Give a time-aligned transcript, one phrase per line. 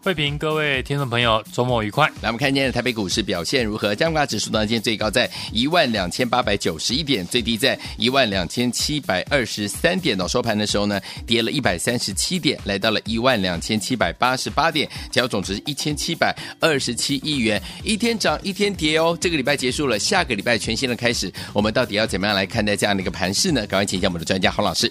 [0.00, 2.06] 慧平，各位听众朋友，周末愉快。
[2.22, 3.96] 来，我们看今天的台北股市表现如何？
[3.96, 10.16] 加权指数呢，今天最高在一万两千八百九十一点，最低在一万两千七百二十三点。
[10.16, 17.60] 到收盘的时候呢，跌了一百三十七点，来到了一万两千七百八十八点，交易总值一千七百二十七亿元。
[17.82, 19.18] 一天涨一天跌哦。
[19.20, 23.66] 这个礼拜结束了，下个礼拜全新的开始，我们到底要怎么样来看待这样的一个盘势呢？
[23.66, 24.90] 赶快请教我们的专家洪老师。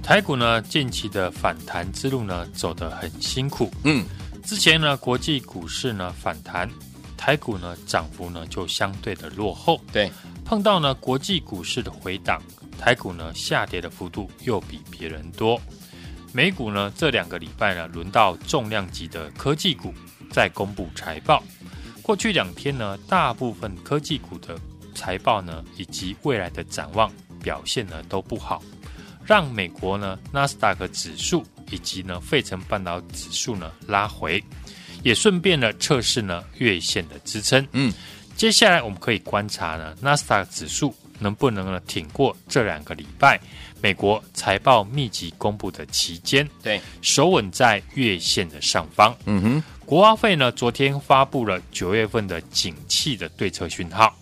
[0.00, 3.68] 台股呢，近期的反弹之路呢，走得很辛苦。
[3.82, 4.04] 嗯。
[4.44, 6.70] 之前呢，国际股市呢反弹，
[7.16, 9.80] 台股呢涨幅呢就相对的落后。
[9.90, 10.12] 对，
[10.44, 12.42] 碰到呢国际股市的回档，
[12.78, 15.58] 台股呢下跌的幅度又比别人多。
[16.32, 19.94] 美股呢这两个礼拜呢，轮到重量级的科技股
[20.30, 21.42] 在公布财报。
[22.02, 24.58] 过去两天呢，大部分科技股的
[24.94, 27.10] 财报呢以及未来的展望
[27.42, 28.62] 表现呢都不好，
[29.24, 31.42] 让美国呢纳斯达克指数。
[31.74, 34.42] 以及呢，费城半导体指数呢拉回，
[35.02, 37.66] 也顺便呢测试呢月线的支撑。
[37.72, 37.92] 嗯，
[38.36, 43.40] 接下来我们可以观察呢，纳斯达克指数能不能呢挺过这两个礼拜
[43.82, 49.12] 美国财报密集公布的期间，对，守稳在月线的上方。
[49.26, 54.16] 嗯哼，国花费呢昨天发布了九月份的景气的对策讯号，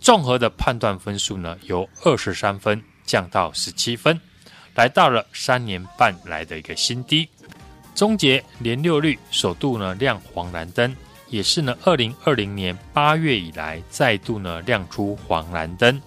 [0.00, 4.20] 综合的判断分数呢由二十三分降到十七分。
[4.74, 7.28] 来到了三年半来的一个新低，
[7.94, 10.94] 终结年六率首度呢亮黄蓝灯，
[11.28, 16.00] 也是呢二零二零年八月以来再度呢亮出黄蓝灯。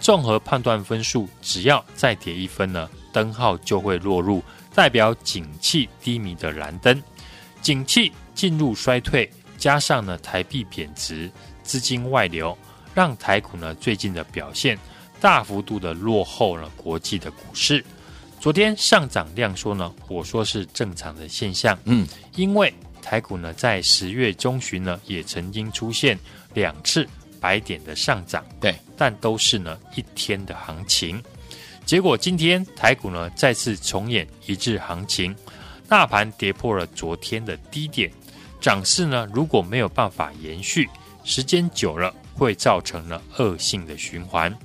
[0.00, 4.42] 综合判断分数，只要再跌一分呢，灯号就会落入
[4.74, 7.02] 代表景气低迷的蓝灯。
[7.60, 11.28] 景气进入衰退，加上呢台币贬值，
[11.64, 12.56] 资金外流，
[12.94, 14.78] 让台股呢最近的表现
[15.20, 17.84] 大幅度的落后了国际的股市。
[18.40, 21.76] 昨天上涨量缩呢，我说是正常的现象。
[21.84, 22.06] 嗯，
[22.36, 22.72] 因为
[23.02, 26.16] 台股呢在十月中旬呢也曾经出现
[26.54, 27.06] 两次
[27.40, 31.20] 百点的上涨，对，但都是呢一天的行情。
[31.84, 35.34] 结果今天台股呢再次重演一日行情，
[35.88, 38.08] 大盘跌破了昨天的低点，
[38.60, 40.88] 涨势呢如果没有办法延续，
[41.24, 44.56] 时间久了会造成了恶性的循环。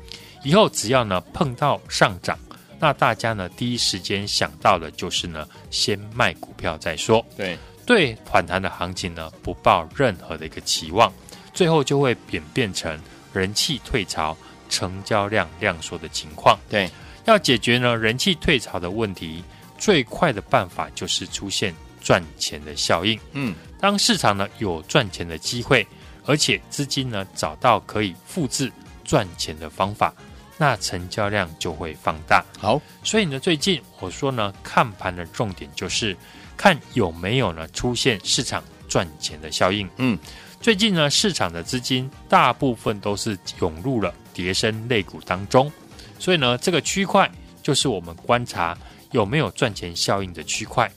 [0.44, 2.38] 以后只要呢碰到上涨。
[2.84, 7.26] 那大家呢，第一时间想到的就是呢，先卖股票再说。
[7.38, 11.10] 对，对反弹的行情呢，不抱任何的一个期望，
[11.54, 13.00] 最后就会演变成
[13.32, 14.36] 人气退潮、
[14.68, 16.60] 成交量量缩的情况。
[16.68, 16.92] 对，
[17.24, 19.42] 要解决呢人气退潮的问题，
[19.78, 23.18] 最快的办法就是出现赚钱的效应。
[23.32, 25.88] 嗯，当市场呢有赚钱的机会，
[26.26, 28.70] 而且资金呢找到可以复制
[29.06, 30.14] 赚钱的方法。
[30.58, 32.44] 那成交量就会放大。
[32.60, 36.16] 好，所以呢，最近我说呢，看盘的重点就是
[36.56, 39.90] 看有没有呢出现市场赚钱的效应。
[39.98, 40.18] 嗯，
[40.62, 45.72] 最近呢，市场的资金大部分都是涌入了跌升类股当中，
[46.20, 47.30] 所以呢，这个区块
[47.62, 48.78] 就是我们观察
[49.12, 50.90] 有没有赚钱效应的区块。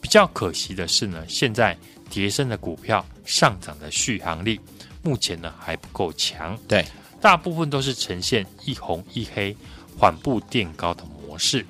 [0.00, 1.76] 比较可惜的是呢，现在
[2.08, 4.58] 跌升的股票上涨的续航力
[5.02, 6.58] 目前呢还不够强。
[6.66, 6.84] 对。
[7.20, 9.54] 大部分都是呈现一红一黑、
[9.98, 11.64] 缓步垫高的模式，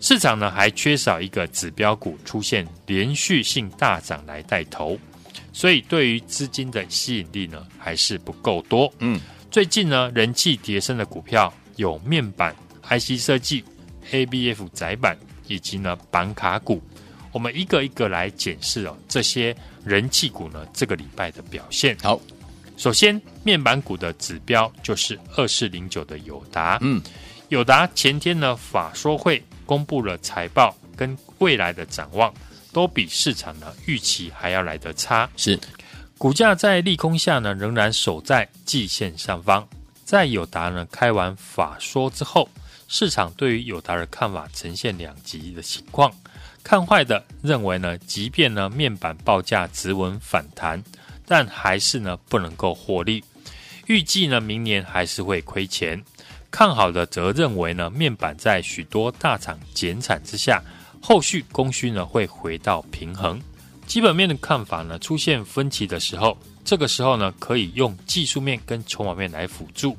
[0.00, 4.96] 市场呢还缺少一个指标股出现连续性大涨来带头，
[5.52, 8.92] 所以对于资金的吸引力呢还是不够多。
[9.00, 9.20] 嗯，
[9.50, 12.54] 最近呢人气跌升的股票有面板、
[12.84, 13.64] IC 设计、
[14.12, 15.18] ABF 窄板
[15.48, 16.80] 以及呢板卡股，
[17.32, 21.96] 我们一个一个来检视哦这些人气股呢这个礼拜的表现。
[22.00, 22.20] 好。
[22.76, 26.78] 首先，面板股的指标就是二四零九的友达。
[26.82, 27.02] 嗯，
[27.48, 32.32] 友达前天呢法说会公布了财报跟未来的展望，
[32.72, 35.28] 都比市场呢预期还要来得差。
[35.36, 35.58] 是，
[36.18, 39.66] 股价在利空下呢仍然守在季线上方。
[40.04, 42.48] 在友达呢开完法说之后，
[42.88, 46.12] 市场对于友达的看法呈现两极的情况。
[46.62, 50.82] 看坏的认为呢，即便呢面板报价止稳反弹。
[51.26, 53.22] 但还是呢不能够获利，
[53.86, 56.02] 预计呢明年还是会亏钱。
[56.50, 60.62] 看好的则认为呢，面板在许多大厂减产之下，
[61.02, 63.38] 后续供需呢会回到平衡。
[63.86, 69.96] 基本面的看法呢出现分歧的时候，这个时候呢可以用技术面跟筹码面来辅助。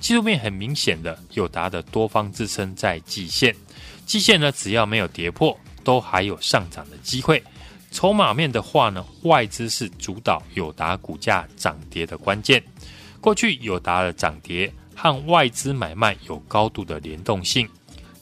[0.00, 3.54] 技术面很明显的，有达的多方支撑在季线，
[4.06, 7.42] 季线呢只要没有跌破，都还有上涨的机会。
[7.90, 12.62] 筹码面的话呢，外资是主导友达股价涨跌的关键。
[13.20, 17.68] 过去友达的涨跌和外资买卖有高度的联动性，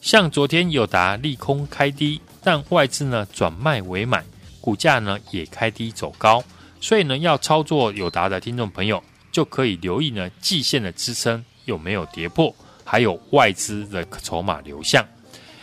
[0.01, 4.25] 像昨天友达利空开低，但外资呢转卖为买，
[4.61, 6.43] 股价呢也开低走高。
[6.81, 9.03] 所以呢，要操作友达的听众朋友
[9.33, 11.45] 就可以留意呢季线的支撑。
[11.65, 12.55] 有没有跌破？
[12.85, 15.05] 还有外资的筹码流向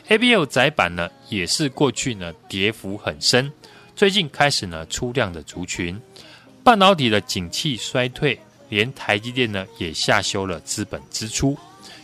[0.10, 3.50] ，ABF 载板呢，也是过去呢跌幅很深，
[3.96, 6.00] 最近开始呢出量的族群。
[6.64, 11.58] 半导体的景气衰退，连台积电呢也下修了资本支出，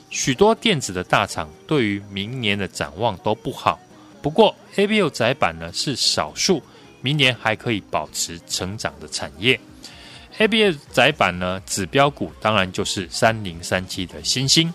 [0.10, 3.80] 许多电子的大厂对于明年的展望都不好。
[4.22, 6.62] 不过 ABF 载板呢是少数
[7.02, 9.58] 明年还可以保持成长的产业。
[10.38, 14.74] ABF 载板呢，指标股当然就是三零三七的新兴。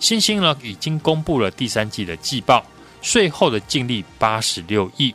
[0.00, 2.64] 新兴呢已经公布了第三季的季报，
[3.02, 5.14] 税后的净利八十六亿，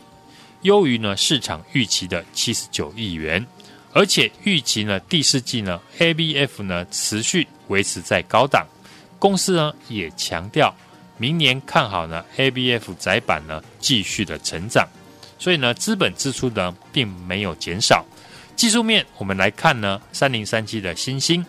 [0.63, 3.45] 优于呢市场预期的七十九亿元，
[3.93, 8.65] 而且预期呢第四季呢 ABF 呢持续维持在高档。
[9.19, 10.73] 公司呢也强调，
[11.17, 14.87] 明年看好呢 ABF 窄板呢继续的成长，
[15.39, 18.05] 所以呢资本支出呢并没有减少。
[18.55, 21.45] 技术面，我们来看呢，三零三七的新兴，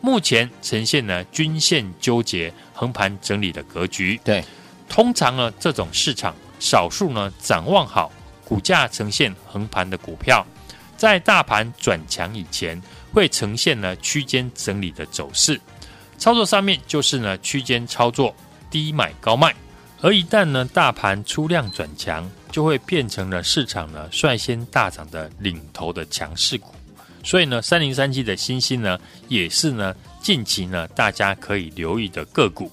[0.00, 4.20] 目前呈现呢均线纠结、横盘整理的格局。
[4.22, 4.44] 对，
[4.88, 8.12] 通常呢这种市场，少数呢展望好、
[8.52, 10.46] 股价呈现横盘的股票，
[10.94, 12.78] 在大盘转强以前，
[13.10, 15.58] 会呈现呢区间整理的走势。
[16.18, 18.36] 操作上面就是呢区间操作，
[18.70, 19.54] 低买高卖。
[20.02, 26.74] 而一旦呢大盘出量转强，就会变成了市场呢率先大涨的领头的强势股。
[27.24, 32.70] 所以呢，三零三七的新兴呢，也是呢近期呢大家可以留意的个股。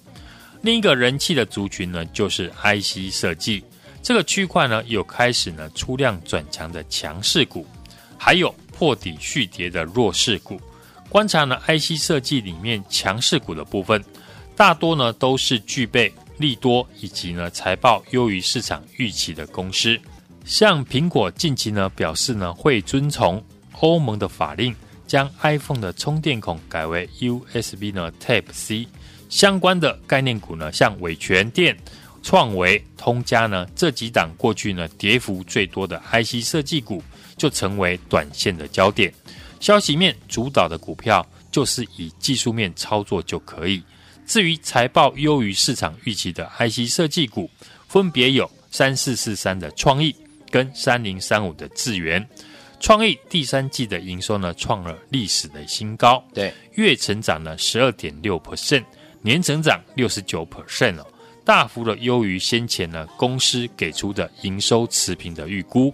[0.62, 3.64] 另一个人气的族群呢，就是 IC 设计
[4.02, 7.66] 这个区块呢，有开始呢出量转强的强势股，
[8.18, 10.60] 还有破底续跌的弱势股。
[11.10, 14.04] 观察呢 IC 设计里面强势股的部分，
[14.56, 16.14] 大多呢都是具备。
[16.40, 20.00] 利多以及呢财报优于市场预期的公司，
[20.46, 23.44] 像苹果近期呢表示呢会遵从
[23.82, 24.74] 欧盟的法令，
[25.06, 28.88] 将 iPhone 的充电孔改为 USB 呢 Type C
[29.28, 31.78] 相关的概念股呢，像伟诠电、
[32.22, 37.02] 创维、通家呢这几档过去呢跌幅最多的 IC 设计股，
[37.38, 39.14] 就成为短线的焦点。
[39.60, 43.84] 消息面主导的股票，就是以技术面操作就可以。
[44.26, 47.50] 至于财报优于市场预期的 IC 设计股，
[47.88, 50.16] 分别有三四四三的创意
[50.52, 52.26] 跟三零三五的智源。
[52.80, 58.86] 创意第三季的营收呢创了历史的新高，对，月成长了十二点六 percent，
[59.22, 61.06] 年成长六十九 percent 哦，
[61.44, 65.94] 大幅的优于先前呢公司给出的营收持平的预估。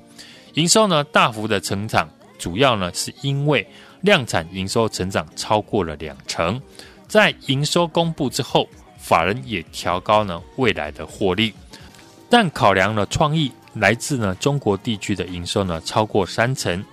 [0.55, 3.65] 营收呢大幅的成长，主要呢是因为
[4.01, 6.61] 量产营收成长超过了两成。
[7.07, 11.53] 在营收公布之后，法人也调高呢未来的获利，
[12.29, 16.83] 但考量了创意来自呢中国地区的营收呢超过三成，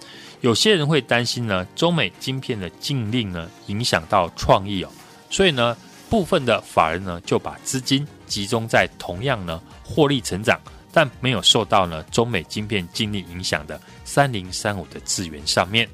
[0.41, 4.91] 有些人会担心呢中美晶片的禁令呢影响到创意哦，
[5.31, 5.77] 所以呢
[6.11, 10.59] 部分的法人呢就把资金集中在同样呢获利成长，
[10.91, 15.87] 但没有受到呢中美晶片禁令影响的三零三五的资源上面，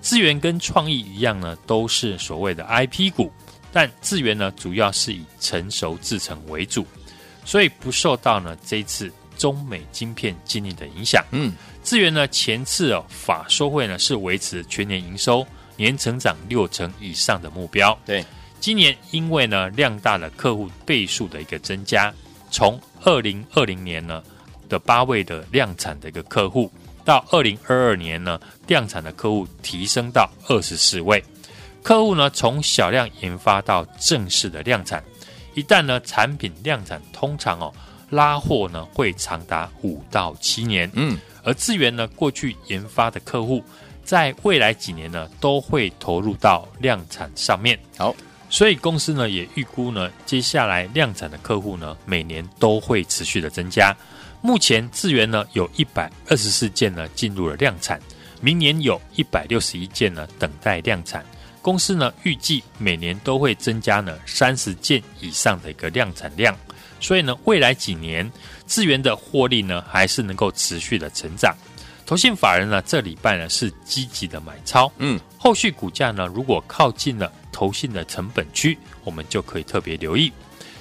[0.00, 3.32] 资源跟创意一样呢都是所谓的 IP 股。
[3.72, 6.86] 但资源呢，主要是以成熟制成为主，
[7.44, 11.24] 所以不受到呢这一次中美晶片禁令的影响。
[11.30, 15.44] 嗯，资源呢前次哦法说会呢是维持全年营收
[15.76, 17.98] 年成长六成以上的目标。
[18.04, 18.22] 对，
[18.62, 22.14] 今年因为呢量大的客户倍数的一个增加，
[22.48, 24.22] 从二零二零年呢
[24.68, 26.70] 的八位的量产的一个客户，
[27.04, 31.20] 到二零二二年呢量产的客户提升到二十四位。
[31.82, 35.02] 客户呢，从小量研发到正式的量产，
[35.54, 37.74] 一旦呢产品量产，通常哦
[38.10, 40.88] 拉货呢会长达五到七年。
[40.94, 43.60] 嗯，而资源呢过去研发的客户，
[44.04, 47.76] 在未来几年呢都会投入到量产上面。
[47.98, 48.14] 好，
[48.52, 53.96] 所以公司呢也预估呢接下来量产的客户呢每年都会持续的增加。
[54.42, 57.98] 目前智源呢有一百二十四件呢进入了量产，
[58.42, 61.24] 明年有一百六十一件呢等待量产。
[61.62, 66.54] 公司呢预计每年都会增加呢三十件以上的一个量产量，
[67.00, 68.30] 所以呢未来几年
[68.66, 71.56] 智源的获利呢还是能够持续的成长。
[72.04, 80.32] 投信法人呢这礼拜呢是积极的买超，嗯，后续股价呢如果靠近了投信的成本区，我们就可以特别留意。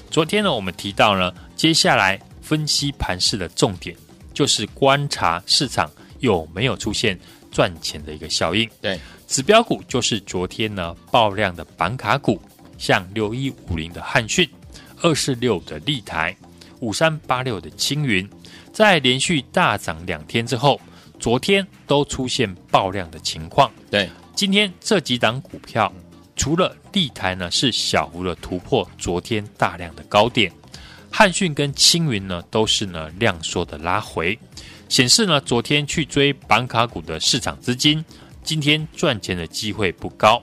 [0.09, 3.95] 昨天呢我们提到呢，接下来分析盘势的重点
[4.33, 7.19] 就是观察市场有没有出现
[7.51, 8.67] 赚钱的一个效应。
[8.81, 8.99] 对。
[9.27, 12.41] 指标股就是昨天呢爆量的板卡股，
[12.77, 14.49] 像六一五零的汉讯、
[15.01, 16.35] 二四六的立台、
[16.81, 18.29] 五三八六的青云，
[18.73, 20.81] 在连续大涨两天之后，
[21.17, 23.71] 昨天都出现爆量的情况。
[23.89, 25.89] 对，今天这几档股票，
[26.41, 30.51] 除了地台呢是小幅的突破昨天大量的高点，
[31.11, 34.39] 汉讯跟青云呢都是呢量缩的拉回，
[34.89, 38.03] 显示呢昨天去追板卡股的市场资金。
[38.43, 40.41] 今天赚钱的机会不高，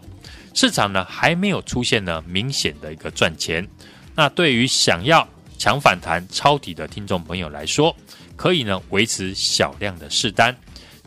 [0.54, 3.68] 市场呢还没有出现呢明显的一个赚钱。
[4.14, 5.26] 那对于想要
[5.58, 7.92] 抢反弹抄底的听众朋友来说，
[8.36, 10.56] 可以呢维持小量的试单，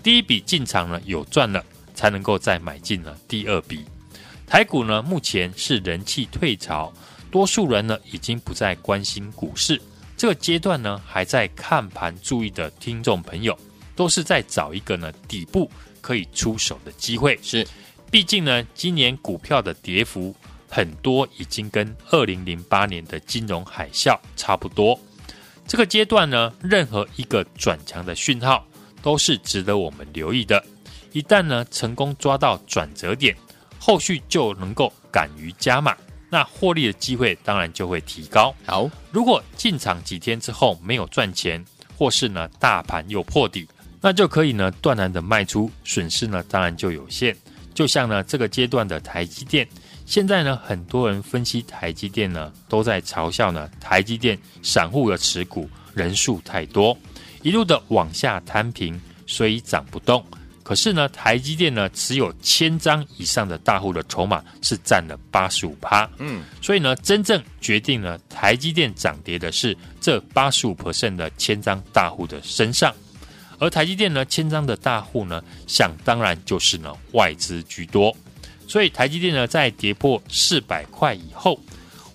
[0.03, 1.63] 第一笔进场呢有赚了，
[1.95, 3.85] 才能够再买进了第二笔。
[4.51, 6.91] 台股呢目前是人气退潮，
[7.31, 9.81] 多数人呢已经不再关心股市，
[10.17, 13.57] 这个阶段呢还在看盘注意的听众朋友，
[13.95, 15.71] 都是在找一个呢底部。
[16.01, 17.65] 可以出手的机会是，
[18.09, 20.35] 毕竟呢，今年股票的跌幅
[20.67, 24.99] 很多，已经跟二零零八年的金融海啸差不多。
[25.65, 28.67] 这个阶段呢，任何一个转强的讯号
[29.01, 30.61] 都是值得我们留意的。
[31.13, 33.33] 一旦呢成功抓到转折点，
[33.83, 35.97] 后续就能够敢于加码，
[36.29, 38.53] 那获利的机会当然就会提高。
[38.63, 41.65] 好，如果进场几天之后没有赚钱，
[41.97, 43.67] 或是呢大盘又破底。
[43.99, 47.35] 那就可以呢，断然的卖出，损失呢当然就有限。
[47.73, 49.67] 就像呢这个阶段的台积电，
[50.05, 56.95] 现在呢很多人分析台积电呢，都在嘲笑呢台积电散户的持股人数太多，
[57.41, 60.23] 一路的往下摊平，所以涨不动。
[60.71, 72.95] 可是呢台积电呢持有千张以上的大户的筹码是占了八十五趴，嗯，所以呢真正决定了台积电涨跌的是这八十五 percent 的千张大户的身上。
[73.59, 78.15] 而台积电呢，千张的大户呢，想当然就是呢外资居多，
[78.65, 81.59] 所以台积电呢在跌破四百块以后，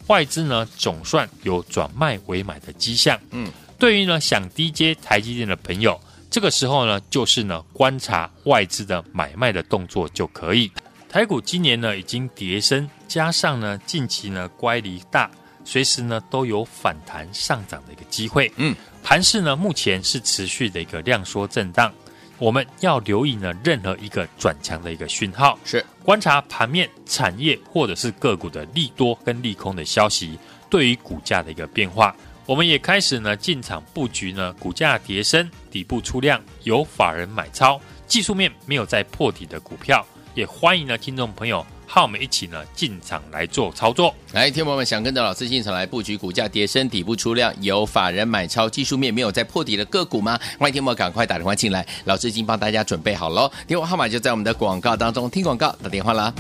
[0.07, 3.21] 外资呢总算有转卖为买的迹象。
[3.33, 10.71] 嗯，对于呢想低接台积电的朋友，这个时候呢就是呢观察外资的买卖的动作就可以。
[11.09, 15.31] 台股今年呢已经跌升，加上呢近期呢乖离大，
[15.65, 18.53] 随时呢都有反弹上涨的一个机会。
[18.57, 18.75] 嗯。
[19.03, 21.95] 盘势呢，目前是持续的一个量缩震荡，
[22.39, 30.37] 我们要留意呢任何一个转强的一个讯号，是观察盘面、产业或者是个股的利多跟利空的消息，
[30.69, 41.67] 对于股价的一个变化，我们也开始呢进场布局呢，股价跌升、底部出量、有法人买超、技术面没有再破底的股票，也欢迎呢听众朋友。
[41.89, 44.15] 和，我们一起呢进场来做操作。
[44.33, 50.39] 来，听众朋友们想跟着老师进场来布局股价跌升底部出量，有法人买超，技术面没有再破底的个股吗？
[50.57, 53.51] 欢迎听众们赶快打电话进来，老师已经帮大家准备好喽。
[53.67, 56.33] 电话号码就在我们的广告当中，听广告打电话啦。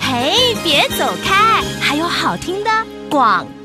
[0.00, 2.70] 嘿，别走开，还有好听的
[3.10, 3.55] 广。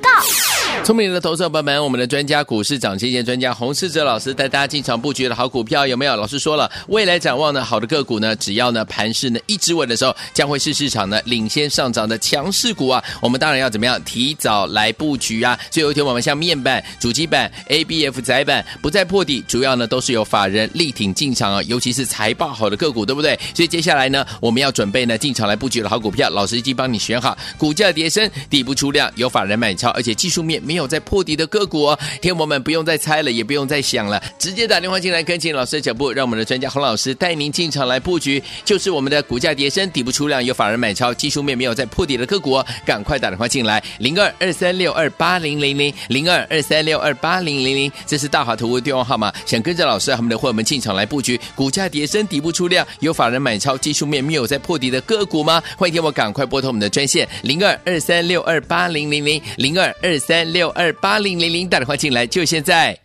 [0.83, 6.15] 聪明的投资者朋友们，我们的专家股市涨跌线专家洪世哲老师带大家进场布局的好股票有没有？
[6.15, 13.01] 老师说了，未来展望呢，好的个股呢，只要呢盘势呢一直稳的时候，将会是市场呢领先上涨的强势股啊。
[13.21, 15.57] 我们当然要怎么样提早来布局啊？
[15.69, 23.39] 最后一天我们像面板、主机板、ABF 载板不再破底，主要呢都是有法人力挺进场啊，尤其是财报好的个股，对不对？
[23.53, 30.59] 所以接下来呢，我们要准备呢进场来布局的好股票，老师已经帮你选好，股价跌升底部出量，有法人买超，而且技术面。
[30.71, 55.61] 没有在破底的个股哦，天友们不用再猜了，也不用再想了，直接打电话进来跟紧老师的脚步，让我们的专家洪老师带您进场来布局，就是我们的股价跌升底部出量，有法人买超，技术面没有在破底的个股哦，赶快打电话进来，零二二三六二八零零零零二二三六二八零零零，这是大华图的电话号码，想跟着老师和我们的伙伴们进场来布局，股价跌升底部出量，有法人买超，技术面没有在破底的个股吗？
[55.75, 60.60] 欢迎天友赶快拨通我们的专线零二二三六二八零零零零二二三六。
[60.61, 62.95] 六二八零零零打电话进来，就现在。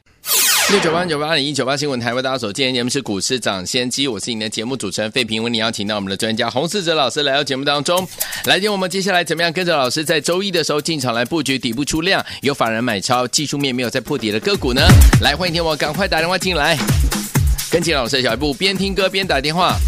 [0.69, 8.07] 六九八九八零一九八新闻台为大家所见，节目是股市涨先机，我是你的节目主持人费平，为你邀请到我们的专家洪世哲老师来到节目当中，
[8.45, 14.83] 来听我们接下来怎么样跟着老师在周一的时候进场来布局底部出量，有法人买超，技术面没有在破底的个股呢？
[15.23, 16.77] 来欢迎听我赶快打电话进来，
[17.71, 19.79] 跟紧老师的脚步，边听歌边打电话。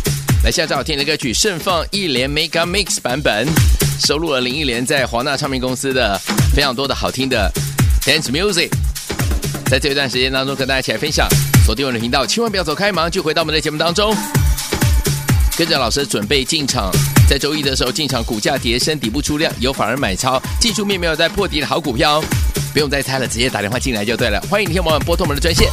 [0.43, 3.47] 来，下最好听的歌曲《盛放一连 Make a Mix》版本，
[3.99, 6.19] 收录了林忆莲在华纳唱片公司的
[6.55, 7.51] 非常多的好听的
[8.03, 8.71] Dance Music。
[9.67, 11.29] 在这一段时间当中，跟大家一起来分享。
[11.65, 14.15] 锁定我的频道，千万不要走开，马上就回到我们的节目当中，
[15.57, 16.91] 跟着老师准备进场。
[17.29, 22.25] 在周一的时候进场，股价跌升，底部出量，有法人买超，技术面没有在破底的好股票，哦
[22.73, 24.41] 不用再猜了，直接打电话进来就对了。
[24.49, 25.69] 欢迎听我们拨通我们的专线。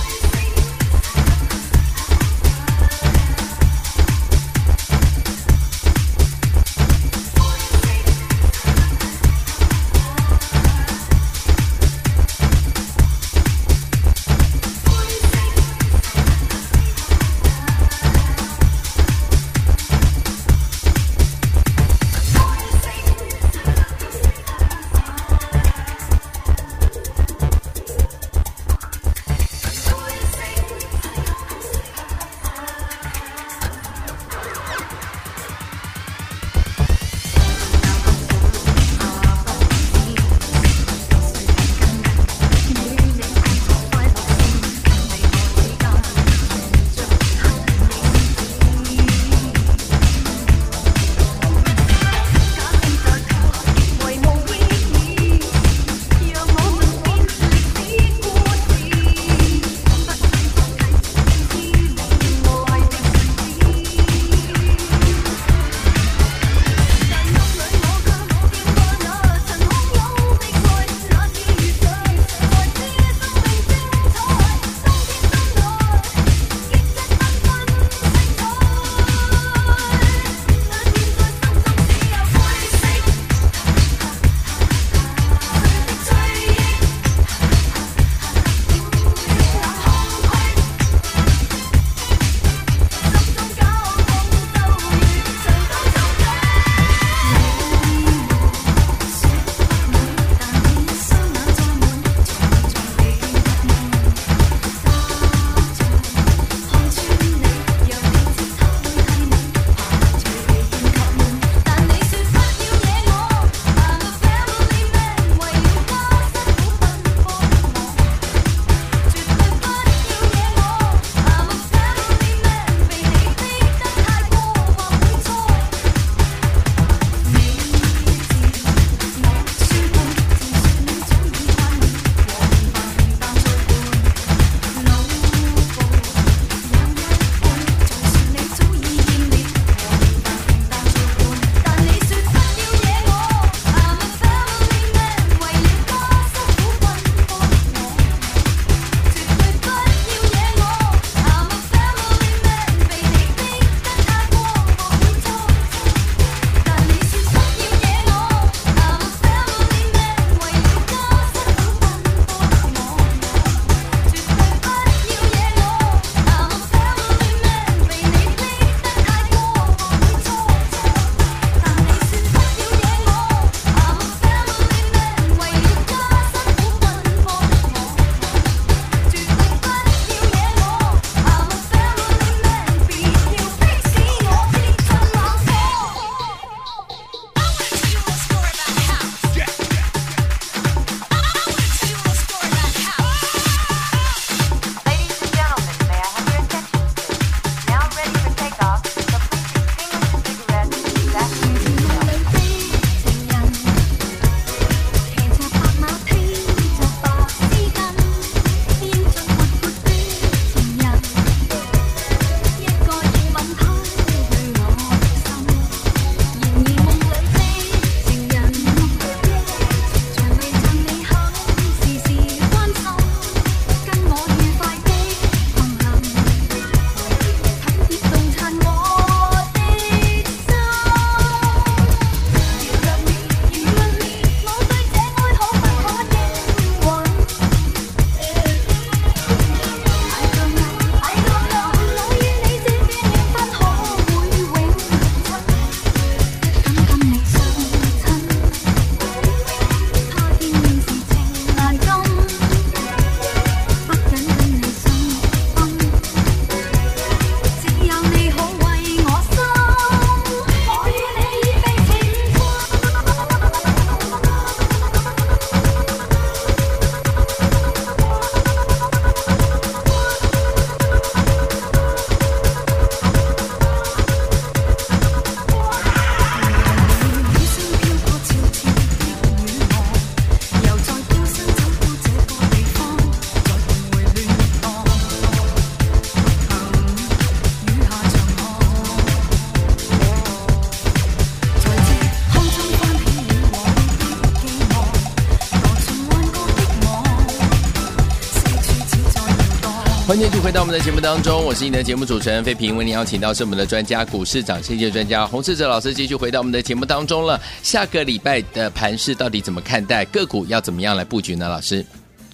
[300.08, 307.42] 欢迎继续回到我们的节目当中，我是你的节目主持人费平，为您邀请到是我们的专家股市涨先机专家洪世哲老师，继续回到我们的节目当中了。
[307.64, 310.06] 下个礼拜的盘势到底怎么看待？
[310.06, 311.50] 个股要怎么样来布局呢？
[311.50, 311.84] 老师，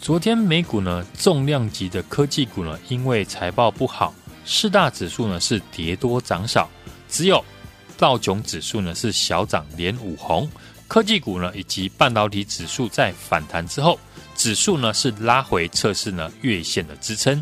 [0.01, 6.69] 昨天美股呢，重量级的科技股呢，因为财报不好，四大指数呢是跌多涨少，
[7.07, 7.41] 只有
[7.97, 10.47] 道琼指数呢是小涨连五红，
[10.89, 13.97] 科技股呢以及半导体指数在反弹之后，
[14.35, 17.41] 指数呢是拉回测试呢月线的支撑。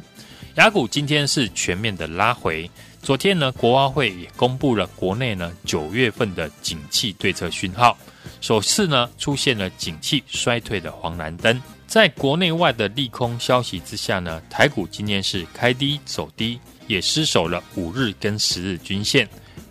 [0.60, 2.70] 亚股今天是全面的拉回。
[3.02, 7.98] 昨天呢，国发会也公布了国内呢九月份的景气对策讯号，
[8.42, 11.62] 首次呢出现了景气衰退的黄蓝灯。
[11.88, 19.26] 在国内外的利空消息之下呢，台股今天是开低走低，也失守了五日跟十日均线。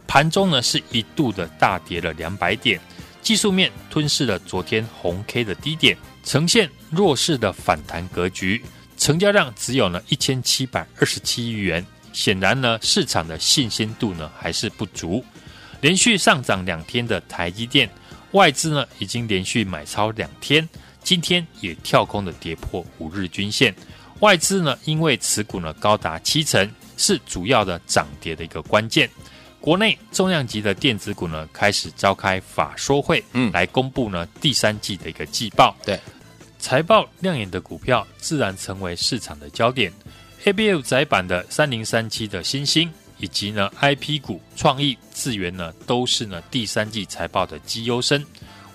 [0.07, 2.81] 盘中呢是一度的大跌了两百点，
[3.21, 8.65] 技术面吞噬了昨天红 K 的低点，呈现弱势的反弹格局。
[8.99, 15.25] 成交量只有呢一千七百二十七亿元，显然呢市场的信心度呢还是不足。
[15.81, 17.89] 连续上涨两天的台积电，
[18.33, 20.69] 外资呢已经连续买超两天，
[21.05, 23.75] 今天也跳空的跌破五日均线。
[24.19, 29.09] 外资呢因为持股呢高达七成，是主要的涨跌的一个关键。
[29.61, 35.77] 国内重量级的电子股呢开始召开法说会，嗯，来公布呢第三季的一个季报。
[35.85, 35.99] 对。
[36.59, 39.93] 财报亮眼的股票自然成为市场的焦点。
[40.45, 48.25] ABF 载板的三零三七的新兴，以及呢 IP 股创意、智源呢，都是呢第三季财报的绩优生。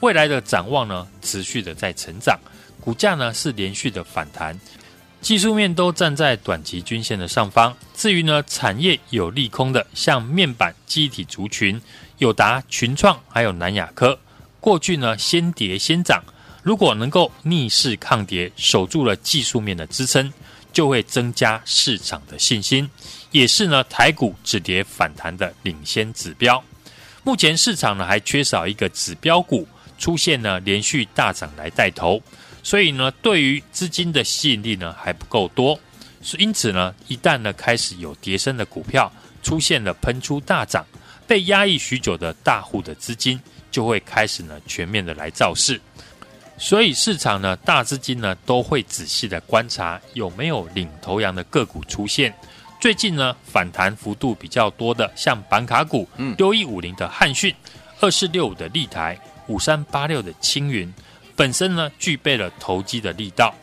[0.02, 2.38] 未来的展望呢，持续的在成长，
[2.80, 4.60] 股价呢是连续的反弹，
[5.22, 7.76] 技术面都站在短期均线的上方。
[7.96, 11.82] 至于呢产业有利空的，像面板、机体族群、
[12.18, 14.20] 友达、群创，还有南亚科，
[14.60, 16.22] 过去呢先跌先涨。
[16.64, 20.32] 如果能够逆势抗跌，守住了技术面的支撑，
[20.72, 22.90] 就会增加市场的信心，
[23.32, 26.64] 也是呢台股止跌反弹的领先指标。
[27.24, 32.22] 目前市场呢还缺少一个指标股出现呢连续大涨来带头，
[32.64, 35.78] 所以呢对于资金的吸引力呢还不够多。
[36.38, 40.86] 因此呢一旦呢开始有跌升的股票出现了喷出大涨，
[41.28, 43.38] 被压抑许久的大户的资金
[43.70, 45.80] 就会开始呢全面的来造势。
[46.64, 52.34] 所以市场呢，大资金呢都会仔细的观察有没有领头羊的个股出现。
[52.80, 57.54] 最近呢，反弹幅度比较多的，像板卡股，嗯，六一五零的汉讯，
[58.00, 60.92] 二四六五的立台，五三八六的青云，
[61.36, 63.54] 本身呢具备了投机的力道，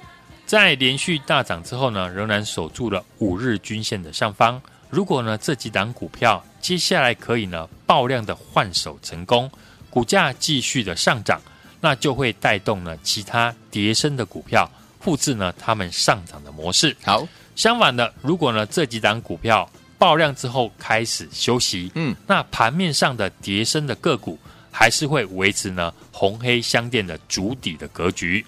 [0.45, 4.61] 在连续大涨之后呢，仍然守住了五日均线的上方。
[4.91, 9.51] 如果呢这几档股票接下来可以呢爆量的换手成功，
[9.89, 11.41] 股价继续的上涨。
[11.81, 16.95] 那就会带动呢其他叠升的股票复制呢他们上涨的模式。
[17.03, 24.39] 好，相反的，如果呢这几档股票爆量之后开始休息，嗯，那盘面上的叠升的个股
[24.71, 28.45] 还是会维持呢红黑相间的主底的格局。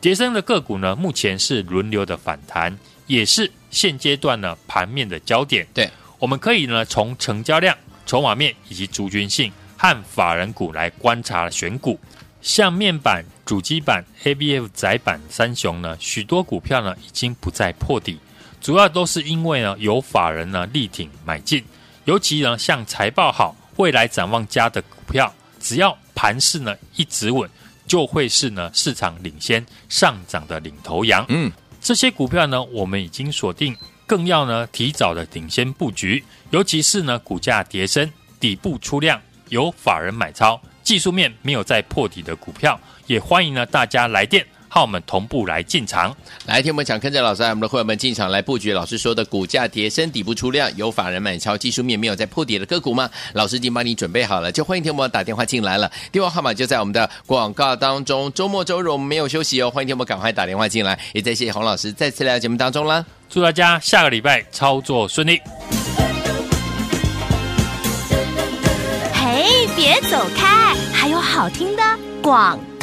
[0.00, 5.66] 叠升的个股呢目前是轮流的反弹，也是现阶段呢盘面的焦点。
[5.72, 11.98] 对，我们可以呢从成交量、筹码面以及族群性和法人股来观察选股。
[12.44, 18.18] 像面板、主机板、ABF 窄板三雄呢，许多股票呢已经不再破底，
[18.60, 21.64] 主要都是因为呢有法人呢力挺买进，
[22.04, 27.48] 尤其呢像财报好、未来展望佳的股票，只要盘势呢一直稳，
[27.86, 31.24] 就会是呢市场领先上涨的领头羊。
[31.30, 33.74] 嗯，这些股票呢我们已经锁定，
[34.06, 40.60] 更要呢提早的领先布局，尤其是呢股价跌升、底部出量、有法人买超。
[40.84, 46.14] 技术面没有再破底的股票，也欢迎呢大家来电，和我们同步来进场。
[46.44, 48.72] 来听我们想跟着老师，我们的会员们进场来布局。
[48.72, 53.08] 老师说的股价跌升底部出量，有法人买超，技术面没有再破底的个股吗？
[53.32, 55.90] 老师已经帮你准备好了，就欢迎听我们打电话进来了。
[56.12, 58.30] 电话号码就在我们的广告当中。
[58.34, 60.98] 周末周日我们没有休息哦，欢迎听我们赶快打电话进来。
[61.14, 63.04] 也再谢谢洪老师再次来到节目当中啦。
[63.30, 65.40] 祝大家下个礼拜操作顺利。
[69.76, 70.74] 别走开。
[70.92, 71.82] 还有好听的
[72.22, 72.73] 广。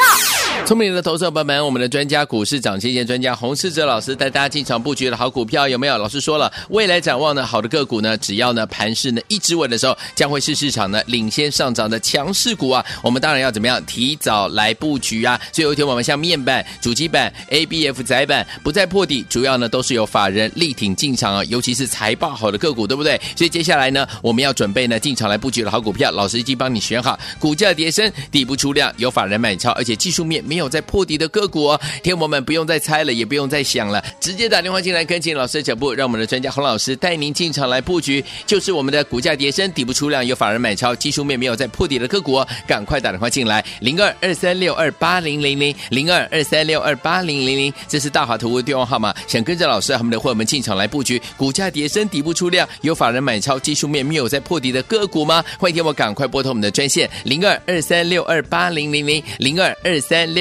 [0.63, 5.97] 聪明的投资者朋友们，我们的专家股市涨先机专家洪世哲老师带大家进场布局的好股票有没有？
[5.97, 12.85] 老师说了，未来展望呢，好的个股呢，只要呢盘势呢一直稳的时候，将会是市场呢领先上涨的强势股啊。
[13.03, 15.39] 我们当然要怎么样提早来布局啊？
[15.51, 23.19] 所以有一天我们像面板、主机板、ABF 载板不再破底，主要呢都是有法人力挺进场啊，尤其是财报好的个股，对不对？
[23.35, 30.41] 所以接下来呢，我们要准备呢进场来布局的好股票，老师已经帮你选好，股价跌升底部出量，有法人买超，而且技术面。
[30.51, 31.79] 没有在破底的个股哦。
[32.03, 55.43] 天魔们不用再猜了，也不用再想了，直接打电话进来跟紧老师的脚步，让我们的专家洪老师带您进场来布局，就是我们的股价跌升底部出量有法人买超，技术面没有在破底的个股哦，赶快打电话进来零二二三六二八零零零零二二三六二八零零零，这是大华投顾电话号码，想跟着老师他们的会员们进场来布局，股价跌升底部出量有法人买超，技术面没有在破底的个股吗？
[55.57, 60.40] 欢迎天我赶快拨通我们的专线零二二三六二八零零零零二二三六